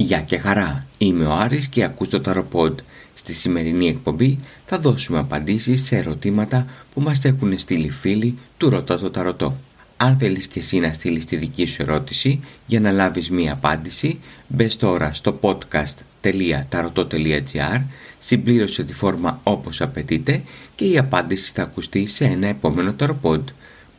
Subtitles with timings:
[0.00, 2.78] Γεια και χαρά, είμαι ο Άρης και ακούς το Ταροποντ.
[3.14, 8.98] Στη σημερινή εκπομπή θα δώσουμε απαντήσεις σε ερωτήματα που μας έχουν στείλει φίλοι του Ρωτώ
[8.98, 9.56] το Ταρωτό.
[9.96, 14.20] Αν θέλεις και εσύ να στείλεις τη δική σου ερώτηση για να λάβεις μία απάντηση,
[14.48, 17.82] μπες τώρα στο podcast.tarotot.gr,
[18.18, 20.42] συμπλήρωσε τη φόρμα όπως απαιτείται
[20.74, 23.48] και η απάντηση θα ακουστεί σε ένα επόμενο Ταροποντ.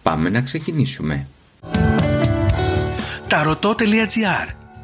[0.01, 1.27] Πάμε να ξεκινήσουμε.
[3.29, 4.60] Tarotot.gr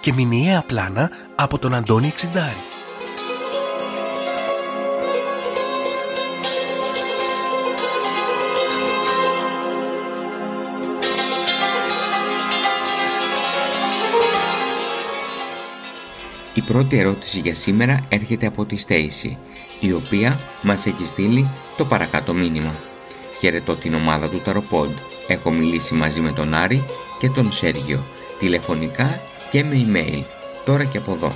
[0.00, 2.56] και μηνιαία πλάνα από τον Αντώνη Εξιντάρη.
[16.54, 19.38] Η πρώτη ερώτηση για σήμερα έρχεται από τη Στέιση,
[19.80, 22.74] η οποία μας έχει στείλει το παρακάτω μήνυμα.
[23.38, 24.96] Χαιρετώ την ομάδα του Ταροπόντ.
[25.28, 26.82] Έχω μιλήσει μαζί με τον Άρη
[27.18, 28.04] και τον Σέργιο,
[28.38, 30.22] τηλεφωνικά και με email,
[30.64, 31.32] τώρα και από εδώ.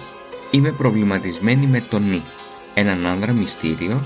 [0.50, 2.22] Είμαι προβληματισμένη με τον Νι,
[2.74, 4.04] έναν άνδρα μυστήριο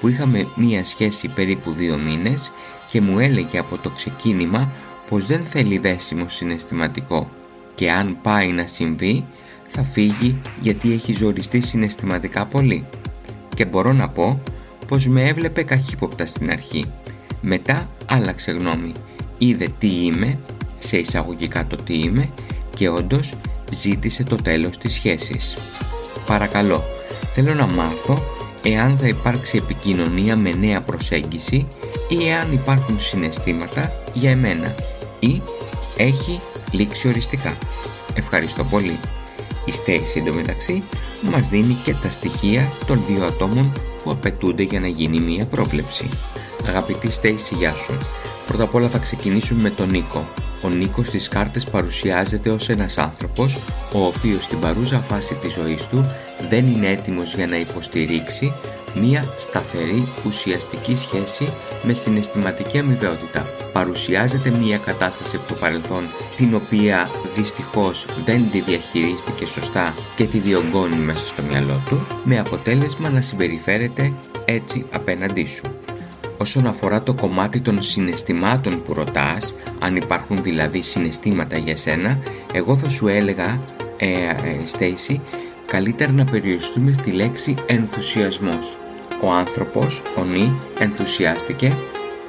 [0.00, 2.50] που είχαμε μία σχέση περίπου δύο μήνες
[2.90, 4.70] και μου έλεγε από το ξεκίνημα
[5.08, 7.30] πως δεν θέλει δέσιμο συναισθηματικό
[7.74, 9.24] και αν πάει να συμβεί
[9.68, 12.86] θα φύγει γιατί έχει ζοριστεί συναισθηματικά πολύ.
[13.54, 14.42] Και μπορώ να πω
[14.88, 16.84] πως με έβλεπε καχύποπτα στην αρχή.
[17.40, 18.92] Μετά άλλαξε γνώμη.
[19.38, 20.38] Είδε τι είμαι,
[20.78, 22.28] σε εισαγωγικά το τι είμαι
[22.76, 23.32] και όντως
[23.70, 25.56] ζήτησε το τέλος της σχέσης.
[26.26, 26.84] Παρακαλώ,
[27.34, 28.22] θέλω να μάθω
[28.62, 31.66] εάν θα υπάρξει επικοινωνία με νέα προσέγγιση
[32.08, 34.74] ή εάν υπάρχουν συναισθήματα για εμένα
[35.18, 35.42] ή
[35.96, 37.56] έχει λήξει οριστικά.
[38.14, 38.98] Ευχαριστώ πολύ.
[39.64, 40.82] Η Στέση εντωμεταξύ
[41.22, 43.72] μας δίνει και τα στοιχεία των δύο ατόμων
[44.02, 46.08] που απαιτούνται για να γίνει μία πρόβλεψη.
[46.68, 47.98] Αγαπητή Στέση, γεια σου.
[48.50, 50.28] Πρώτα απ' όλα θα ξεκινήσουμε με τον Νίκο.
[50.62, 53.58] Ο Νίκος στις κάρτες παρουσιάζεται ως ένας άνθρωπος
[53.94, 56.10] ο οποίος στην παρούσα φάση της ζωής του
[56.48, 58.52] δεν είναι έτοιμος για να υποστηρίξει
[58.94, 61.52] μία σταθερή ουσιαστική σχέση
[61.82, 63.46] με συναισθηματική αμοιβαιότητα.
[63.72, 66.04] Παρουσιάζεται μία κατάσταση από το παρελθόν
[66.36, 72.38] την οποία δυστυχώς δεν τη διαχειρίστηκε σωστά και τη διωγγώνει μέσα στο μυαλό του με
[72.38, 74.12] αποτέλεσμα να συμπεριφέρεται
[74.44, 75.62] έτσι απέναντί σου.
[76.40, 82.18] Όσον αφορά το κομμάτι των συναισθημάτων που ρωτάς, αν υπάρχουν δηλαδή συναισθήματα για σένα,
[82.52, 83.60] εγώ θα σου έλεγα,
[83.96, 84.06] ε,
[84.80, 85.16] ε,
[85.66, 88.76] καλύτερα να περιοριστούμε στη λέξη ενθουσιασμός.
[89.22, 91.72] Ο άνθρωπος, ο Νι, ενθουσιάστηκε,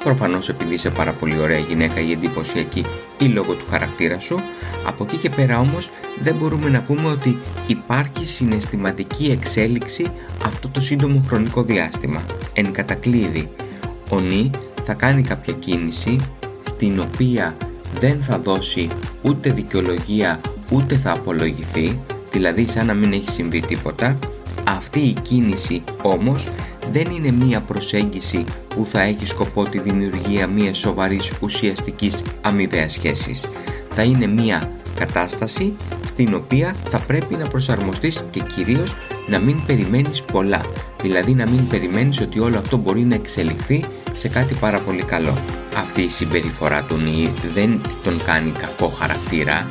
[0.03, 2.85] προφανώς επειδή είσαι πάρα πολύ ωραία γυναίκα ή εντυπωσιακή
[3.19, 4.41] ή λόγω του χαρακτήρα σου,
[4.87, 5.89] από εκεί και πέρα όμως
[6.23, 10.05] δεν μπορούμε να πούμε ότι υπάρχει συναισθηματική εξέλιξη
[10.45, 12.25] αυτό το σύντομο χρονικό διάστημα.
[12.53, 13.49] Εν κατακλείδη,
[14.11, 14.49] ο Νι
[14.83, 16.19] θα κάνει κάποια κίνηση
[16.63, 17.55] στην οποία
[17.99, 18.87] δεν θα δώσει
[19.21, 20.41] ούτε δικαιολογία
[20.71, 21.99] ούτε θα απολογηθεί,
[22.31, 24.19] δηλαδή σαν να μην έχει συμβεί τίποτα.
[24.67, 26.47] Αυτή η κίνηση όμως
[26.91, 33.45] δεν είναι μία προσέγγιση που θα έχει σκοπό τη δημιουργία μιας σοβαρής ουσιαστικής αμοιβαίας σχέσης.
[33.93, 38.95] Θα είναι μία κατάσταση στην οποία θα πρέπει να προσαρμοστείς και κυρίως
[39.27, 40.61] να μην περιμένεις πολλά.
[41.01, 45.37] Δηλαδή να μην περιμένεις ότι όλο αυτό μπορεί να εξελιχθεί σε κάτι πάρα πολύ καλό.
[45.75, 49.69] Αυτή η συμπεριφορά του Νι δεν τον κάνει κακό χαρακτήρα,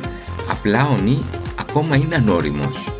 [0.49, 1.19] απλά ο Νι
[1.59, 2.91] ακόμα είναι ανώριμος.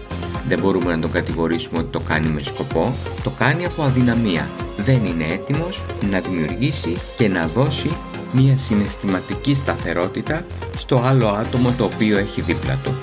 [0.48, 4.50] Δεν μπορούμε να τον κατηγορήσουμε ότι το κάνει με σκοπό, το κάνει από αδυναμία.
[4.78, 7.92] Δεν είναι έτοιμος να δημιουργήσει και να δώσει
[8.32, 10.46] μια συναισθηματική σταθερότητα
[10.78, 12.96] στο άλλο άτομο το οποίο έχει δίπλα του.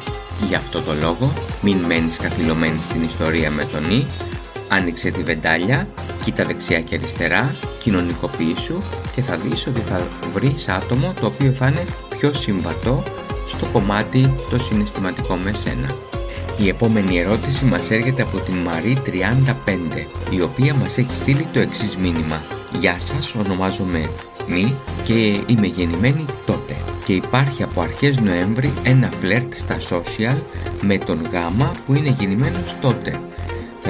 [0.48, 1.32] Γι' αυτό το λόγο
[1.62, 4.06] μην μένεις καθυλωμένη στην ιστορία με τον Νι,
[4.68, 5.88] άνοιξε τη βεντάλια,
[6.24, 8.82] κοίτα δεξιά και αριστερά, κοινωνικοποιήσου
[9.14, 11.84] και θα δεις ότι θα βρεις άτομο το οποίο θα είναι
[12.18, 13.02] πιο συμβατό
[13.46, 15.94] στο κομμάτι το συναισθηματικό με σένα.
[16.58, 21.60] Η επόμενη ερώτηση μας έρχεται από την Μαρή 35, η οποία μας έχει στείλει το
[21.60, 22.42] εξής μήνυμα.
[22.80, 24.10] Γεια σας, ονομάζομαι
[24.46, 30.36] Μη και είμαι γεννημένη τότε και υπάρχει από αρχές Νοέμβρη ένα φλερτ στα social
[30.80, 33.20] με τον Γάμα που είναι γεννημένος τότε.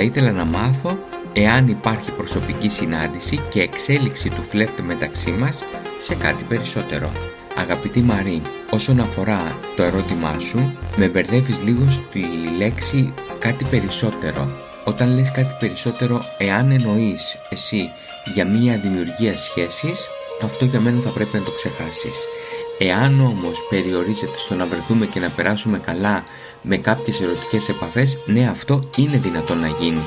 [0.00, 0.99] Θα ήθελα να μάθω
[1.33, 5.62] εάν υπάρχει προσωπική συνάντηση και εξέλιξη του φλερτ μεταξύ μας
[5.99, 7.12] σε κάτι περισσότερο.
[7.56, 12.25] Αγαπητή Μαρή, όσον αφορά το ερώτημά σου, με μπερδεύεις λίγο στη
[12.59, 14.50] λέξη κάτι περισσότερο.
[14.85, 17.91] Όταν λες κάτι περισσότερο, εάν εννοείς εσύ
[18.35, 20.06] για μία δημιουργία σχέσης,
[20.43, 22.25] αυτό για μένα θα πρέπει να το ξεχάσεις.
[22.79, 26.25] Εάν όμως περιορίζεται στο να βρεθούμε και να περάσουμε καλά
[26.63, 30.03] με κάποιες ερωτικές επαφές, ναι αυτό είναι δυνατό να γίνει.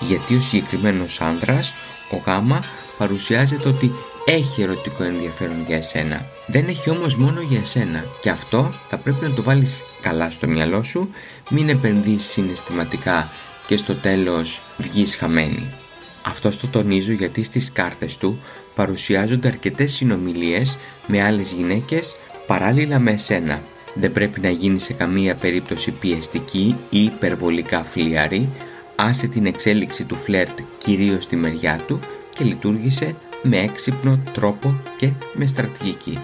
[0.00, 1.74] Γιατί ο συγκεκριμένος άνδρας,
[2.10, 2.60] ο γάμα,
[2.98, 3.92] παρουσιάζεται ότι
[4.24, 6.26] έχει ερωτικό ενδιαφέρον για εσένα.
[6.46, 10.46] Δεν έχει όμως μόνο για εσένα και αυτό θα πρέπει να το βάλεις καλά στο
[10.48, 11.10] μυαλό σου,
[11.50, 13.30] μην επενδύσεις συναισθηματικά
[13.66, 15.74] και στο τέλος βγεις χαμένη.
[16.22, 18.40] Αυτό το τονίζω γιατί στις κάρτες του
[18.76, 23.62] παρουσιάζονται αρκετές συνομιλίες με άλλες γυναίκες παράλληλα με εσένα.
[23.94, 28.48] Δεν πρέπει να γίνει σε καμία περίπτωση πιεστική ή υπερβολικά φλιαρή,
[28.96, 32.00] άσε την εξέλιξη του φλερτ κυρίως στη μεριά του
[32.38, 36.18] και λειτουργήσε με έξυπνο τρόπο και με στρατηγική.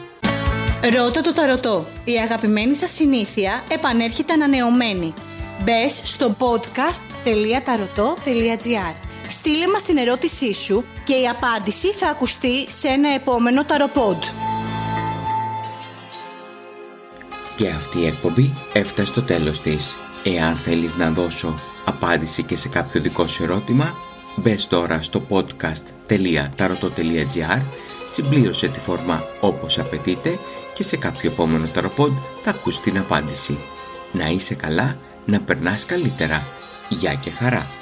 [0.96, 1.84] Ρώτα το ταρωτό.
[2.04, 5.14] Η αγαπημένη σας συνήθεια επανέρχεται ανανεωμένη.
[5.64, 13.14] Μπες στο podcast.tarotot.gr Στείλε μας την ερώτησή σου και η απάντηση θα ακουστεί σε ένα
[13.14, 14.22] επόμενο ταροπόντ.
[17.56, 19.96] Και αυτή η εκπομπή έφτασε στο τέλος της.
[20.24, 23.94] Εάν θέλεις να δώσω απάντηση και σε κάποιο δικό σου ερώτημα,
[24.36, 27.62] μπες τώρα στο podcast.tarotot.gr
[28.12, 30.38] συμπλήρωσε τη φόρμα όπως απαιτείται
[30.74, 32.12] και σε κάποιο επόμενο ταροπόντ
[32.42, 33.58] θα ακούσει την απάντηση.
[34.12, 36.46] Να είσαι καλά, να περνάς καλύτερα.
[36.88, 37.81] Γεια και χαρά!